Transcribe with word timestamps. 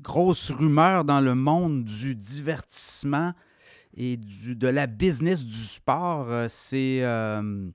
grosse 0.00 0.50
rumeur 0.50 1.04
dans 1.04 1.20
le 1.20 1.34
monde 1.34 1.84
du 1.84 2.14
divertissement 2.14 3.32
et 3.96 4.16
de 4.16 4.68
la 4.68 4.86
business 4.86 5.44
du 5.44 5.56
sport. 5.56 6.26
Euh, 6.28 6.46
c'est 6.48 7.00
euh, 7.02 7.68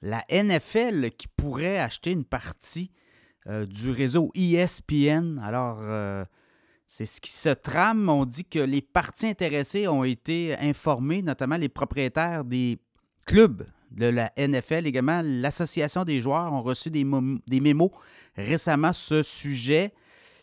la 0.00 0.24
NFL 0.30 1.10
qui 1.12 1.28
pourrait 1.28 1.78
acheter 1.78 2.10
une 2.10 2.24
partie 2.24 2.90
euh, 3.46 3.64
du 3.64 3.90
réseau 3.90 4.30
ESPN. 4.34 5.38
Alors, 5.42 5.80
c'est 6.86 7.06
ce 7.06 7.20
qui 7.20 7.30
se 7.30 7.48
trame. 7.48 8.08
On 8.08 8.26
dit 8.26 8.44
que 8.44 8.58
les 8.58 8.82
parties 8.82 9.26
intéressées 9.26 9.88
ont 9.88 10.04
été 10.04 10.56
informées, 10.58 11.22
notamment 11.22 11.56
les 11.56 11.68
propriétaires 11.68 12.44
des 12.44 12.78
clubs 13.24 13.66
de 13.92 14.06
la 14.06 14.32
NFL, 14.38 14.86
également 14.86 15.20
l'Association 15.22 16.04
des 16.04 16.20
joueurs 16.20 16.50
ont 16.52 16.62
reçu 16.62 16.90
des, 16.90 17.06
des 17.46 17.60
mémos 17.60 17.90
récemment 18.36 18.92
ce 18.92 19.22
sujet. 19.22 19.92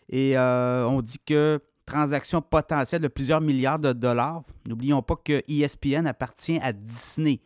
Et 0.10 0.38
euh, 0.38 0.86
on 0.88 1.02
dit 1.02 1.20
que 1.26 1.60
transaction 1.86 2.42
potentielle 2.42 3.02
de 3.02 3.08
plusieurs 3.08 3.42
milliards 3.42 3.80
de 3.80 3.94
dollars. 3.94 4.44
N'oublions 4.68 5.02
pas 5.02 5.16
que 5.16 5.42
ESPN 5.48 6.06
appartient 6.08 6.60
à 6.62 6.72
Disney. 6.72 7.42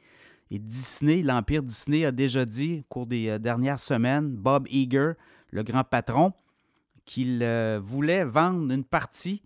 Et 0.52 0.59
Disney, 0.59 1.23
l'Empire 1.23 1.63
Disney, 1.63 2.05
a 2.05 2.12
déjà 2.12 2.45
dit 2.45 2.81
au 2.81 2.94
cours 2.94 3.07
des 3.07 3.30
euh, 3.30 3.40
dernières 3.40 3.80
semaines, 3.80 4.30
Bob 4.35 4.68
Eager, 4.70 5.13
le 5.49 5.63
grand 5.63 5.84
patron, 5.84 6.34
qu'il 7.05 7.41
euh, 7.41 7.80
voulait 7.81 8.23
vendre 8.23 8.71
une 8.71 8.84
partie 8.84 9.41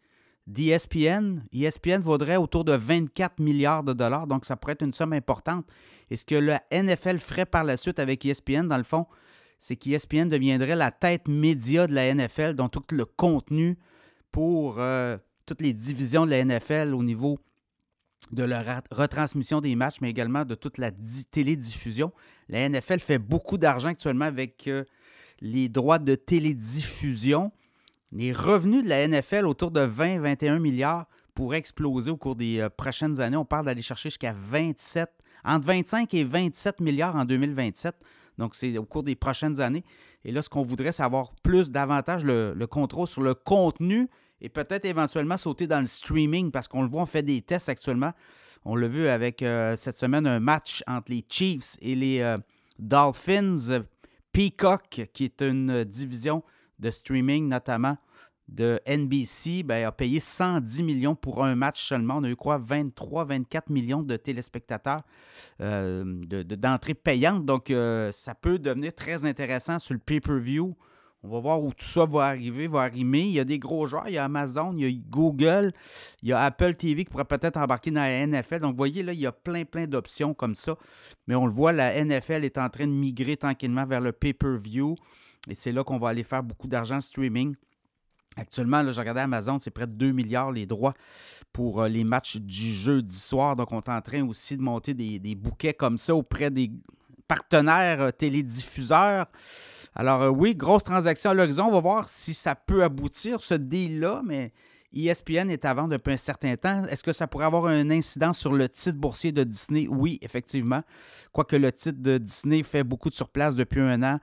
d'ESPN. 0.48 1.44
ESPN 1.54 2.00
vaudrait 2.00 2.38
autour 2.38 2.66
de 2.66 2.74
24 2.74 3.40
milliards 3.40 3.84
de 3.84 3.94
dollars, 3.94 4.28
donc 4.28 4.46
ça 4.46 4.56
pourrait 4.56 4.74
être 4.74 4.84
une 4.84 4.94
somme 4.94 5.14
importante. 5.14 5.66
Et 6.10 6.16
ce 6.16 6.26
que 6.26 6.36
le 6.36 6.56
NFL 6.72 7.20
ferait 7.20 7.46
par 7.46 7.64
la 7.64 7.78
suite 7.78 8.00
avec 8.00 8.26
ESPN, 8.26 8.68
dans 8.68 8.78
le 8.78 8.84
fond, 8.84 9.06
c'est 9.58 9.76
qu'ESPN 9.76 10.30
deviendrait 10.30 10.76
la 10.76 10.92
tête 10.92 11.28
média 11.28 11.88
de 11.88 11.94
la 11.94 12.14
NFL, 12.14 12.54
dont 12.54 12.70
tout 12.70 12.84
le 12.92 13.06
contenu 13.06 13.78
pour 14.32 14.76
euh, 14.80 15.18
toutes 15.46 15.62
les 15.62 15.74
divisions 15.74 16.26
de 16.26 16.32
la 16.32 16.44
NFL 16.44 16.94
au 16.94 17.04
niveau 17.04 17.40
de 18.32 18.44
la 18.44 18.82
retransmission 18.92 19.62
des 19.62 19.76
matchs, 19.76 19.98
mais 20.02 20.10
également 20.10 20.46
de 20.46 20.56
toute 20.56 20.78
la 20.78 20.92
télédiffusion. 21.32 22.12
La 22.50 22.68
NFL 22.68 23.00
fait 23.00 23.20
beaucoup 23.20 23.58
d'argent 23.58 23.90
actuellement 23.90 24.26
avec 24.26 24.68
euh, 24.68 24.84
les 25.40 25.70
droits 25.70 26.00
de 26.00 26.16
télédiffusion. 26.16 27.52
Les 28.12 28.32
revenus 28.32 28.84
de 28.84 28.90
la 28.90 29.08
NFL 29.08 29.46
autour 29.46 29.72
de 29.72 29.82
20-21 29.82 30.60
milliards 30.60 31.08
pourraient 31.34 31.58
exploser 31.58 32.12
au 32.12 32.18
cours 32.18 32.36
des 32.36 32.60
euh, 32.60 32.70
prochaines 32.70 33.20
années. 33.22 33.38
On 33.38 33.46
parle 33.46 33.66
d'aller 33.66 33.82
chercher 33.82 34.10
jusqu'à 34.10 34.34
27, 34.34 35.10
entre 35.46 35.66
25 35.66 36.14
et 36.14 36.24
27 36.24 36.82
milliards 36.82 37.16
en 37.16 37.26
2027. 37.26 37.96
Donc, 38.38 38.56
c'est 38.56 38.78
au 38.78 38.86
cours 38.86 39.04
des 39.04 39.16
prochaines 39.16 39.60
années. 39.62 39.84
Et 40.24 40.32
là, 40.32 40.42
ce 40.42 40.50
qu'on 40.50 40.64
voudrait, 40.64 40.92
c'est 40.92 41.04
avoir 41.04 41.32
plus, 41.44 41.72
davantage 41.72 42.24
le, 42.24 42.54
contrôle 42.66 43.08
sur 43.08 43.22
le 43.22 43.34
contenu 43.34 44.08
et 44.42 44.50
peut-être 44.50 44.86
éventuellement 44.86 45.38
sauter 45.38 45.68
dans 45.68 45.80
le 45.80 45.88
streaming 45.88 46.52
parce 46.52 46.68
qu'on 46.68 46.84
le 46.84 46.90
voit, 46.90 47.02
on 47.02 47.06
fait 47.08 47.24
des 47.24 47.42
tests 47.42 47.70
actuellement. 47.70 48.14
On 48.66 48.76
l'a 48.76 48.88
vu 48.88 49.08
avec 49.08 49.42
euh, 49.42 49.76
cette 49.76 49.98
semaine 49.98 50.28
un 50.28 50.40
match 50.40 50.84
entre 50.88 51.12
les 51.12 51.26
Chiefs 51.28 51.78
et 51.82 51.96
les 51.96 52.20
euh, 52.20 52.38
Dolphins. 52.80 53.84
Peacock, 54.34 55.10
qui 55.14 55.24
est 55.24 55.42
une 55.42 55.84
division 55.84 56.44
de 56.78 56.92
streaming 56.92 57.48
notamment 57.48 57.98
de 58.48 58.80
NBC 58.88 59.64
ben, 59.64 59.86
a 59.86 59.92
payé 59.92 60.20
110 60.20 60.84
millions 60.84 61.16
pour 61.16 61.44
un 61.44 61.56
match 61.56 61.84
seulement. 61.84 62.18
On 62.18 62.24
a 62.24 62.30
eu 62.30 62.36
quoi? 62.36 62.58
23, 62.58 63.26
24 63.26 63.70
millions 63.70 64.04
de 64.04 64.16
téléspectateurs 64.16 65.04
euh, 65.62 66.04
d'entrée 66.04 66.94
payante. 66.94 67.46
Donc, 67.46 67.70
euh, 67.70 68.12
ça 68.12 68.36
peut 68.36 68.58
devenir 68.60 68.94
très 68.94 69.26
intéressant 69.26 69.80
sur 69.80 69.94
le 69.94 70.00
pay-per-view. 70.00 70.76
On 71.24 71.30
va 71.30 71.40
voir 71.40 71.62
où 71.62 71.74
tout 71.74 71.86
ça 71.86 72.06
va 72.06 72.26
arriver, 72.26 72.68
va 72.68 72.82
arriver. 72.82 73.22
Il 73.22 73.32
y 73.32 73.40
a 73.40 73.44
des 73.44 73.60
gros 73.60 73.86
joueurs. 73.86 74.08
Il 74.08 74.14
y 74.14 74.18
a 74.18 74.24
Amazon, 74.24 74.74
il 74.78 74.90
y 74.90 74.96
a 74.96 75.02
Google, 75.10 75.74
il 76.22 76.30
y 76.30 76.34
a 76.34 76.42
Apple 76.44 76.76
TV 76.76 77.04
qui 77.04 77.10
pourrait 77.10 77.26
peut-être 77.26 77.58
embarquer 77.58 77.92
dans 77.92 78.02
la 78.02 78.26
NFL. 78.26 78.60
Donc, 78.60 78.72
vous 78.74 78.78
voyez, 78.78 79.04
là, 79.04 79.14
il 79.14 79.20
y 79.20 79.26
a 79.26 79.32
plein, 79.32 79.66
plein 79.66 79.88
d'options 79.88 80.34
comme 80.34 80.56
ça. 80.56 80.78
Mais 81.26 81.36
on 81.36 81.46
le 81.46 81.52
voit, 81.52 81.74
la 81.74 82.02
NFL 82.04 82.46
est 82.46 82.58
en 82.58 82.70
train 82.70 82.88
de 82.88 82.94
migrer 82.94 83.36
tranquillement 83.36 83.86
vers 83.86 84.00
le 84.00 84.14
pay-per-view. 84.14 84.96
Et 85.50 85.56
c'est 85.56 85.72
là 85.72 85.84
qu'on 85.84 85.98
va 85.98 86.10
aller 86.10 86.24
faire 86.24 86.44
beaucoup 86.44 86.68
d'argent 86.68 87.02
streaming. 87.02 87.56
Actuellement, 88.38 88.84
là, 88.84 88.92
je 88.92 89.00
regardais 89.00 89.22
Amazon, 89.22 89.58
c'est 89.58 89.72
près 89.72 89.88
de 89.88 89.94
2 89.94 90.12
milliards 90.12 90.52
les 90.52 90.68
droits 90.68 90.94
pour 91.52 91.82
euh, 91.82 91.88
les 91.88 92.04
matchs 92.04 92.38
du 92.38 92.72
jeudi 92.72 93.18
soir. 93.18 93.56
Donc, 93.56 93.72
on 93.72 93.82
est 93.82 93.90
en 93.90 94.02
train 94.02 94.26
aussi 94.28 94.56
de 94.56 94.62
monter 94.62 94.94
des, 94.94 95.36
bouquets 95.36 95.74
comme 95.74 95.98
ça 95.98 96.14
auprès 96.14 96.52
des 96.52 96.72
partenaires 97.28 98.00
euh, 98.00 98.12
télédiffuseurs. 98.12 99.26
Alors, 99.96 100.22
euh, 100.22 100.30
oui, 100.30 100.56
grosse 100.56 100.84
transaction 100.84 101.32
à 101.32 101.34
l'horizon. 101.34 101.66
On 101.66 101.72
va 101.72 101.80
voir 101.80 102.10
si 102.10 102.36
ça 102.36 102.54
peut 102.54 102.84
aboutir, 102.84 103.42
ce 103.42 103.56
deal-là, 103.56 104.22
mais 104.24 104.54
ESPN 104.94 105.50
est 105.50 105.66
à 105.66 105.74
vendre 105.74 105.90
depuis 105.90 106.14
un 106.14 106.18
certain 106.18 106.56
temps. 106.56 106.86
Est-ce 106.86 107.02
que 107.02 107.14
ça 107.14 107.26
pourrait 107.26 107.46
avoir 107.46 107.66
un 107.66 107.90
incident 107.90 108.34
sur 108.34 108.54
le 108.54 108.70
titre 108.70 109.00
boursier 109.00 109.32
de 109.32 109.44
Disney? 109.44 109.88
Oui, 109.90 110.20
effectivement. 110.22 110.84
Quoique 111.32 111.56
le 111.56 111.72
titre 111.72 112.02
de 112.02 112.20
Disney 112.20 112.62
fait 112.62 112.84
beaucoup 112.84 113.10
de 113.10 113.16
surplace 113.16 113.56
depuis 113.56 113.82
un 113.82 114.04
an 114.04 114.20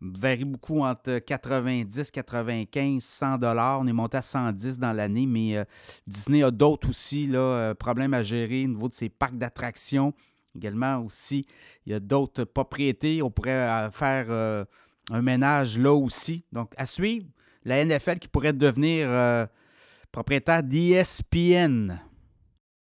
varie 0.00 0.44
beaucoup 0.44 0.80
entre 0.80 1.18
90, 1.18 2.10
95, 2.10 3.02
100 3.02 3.38
dollars. 3.38 3.80
On 3.80 3.86
est 3.86 3.92
monté 3.92 4.18
à 4.18 4.22
110 4.22 4.78
dans 4.78 4.92
l'année, 4.92 5.26
mais 5.26 5.56
euh, 5.56 5.64
Disney 6.06 6.42
a 6.42 6.50
d'autres 6.50 6.88
aussi 6.88 7.26
là, 7.26 7.38
euh, 7.38 7.74
problèmes 7.74 8.14
à 8.14 8.22
gérer 8.22 8.64
au 8.64 8.68
niveau 8.68 8.88
de 8.88 8.94
ses 8.94 9.08
parcs 9.08 9.36
d'attractions. 9.36 10.12
Également 10.54 10.98
aussi, 10.98 11.46
il 11.84 11.92
y 11.92 11.94
a 11.94 12.00
d'autres 12.00 12.44
propriétés. 12.44 13.22
On 13.22 13.30
pourrait 13.30 13.50
euh, 13.52 13.90
faire 13.90 14.66
un 15.10 15.22
ménage 15.22 15.78
là 15.78 15.92
aussi. 15.92 16.44
Donc, 16.52 16.72
à 16.76 16.86
suivre, 16.86 17.26
la 17.64 17.84
NFL 17.84 18.18
qui 18.18 18.28
pourrait 18.28 18.52
devenir 18.52 19.48
propriétaire 20.12 20.62
d'ESPN. 20.62 21.98